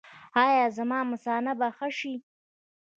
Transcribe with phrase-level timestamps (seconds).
[0.43, 2.13] ایا زما مثانه به ښه شي؟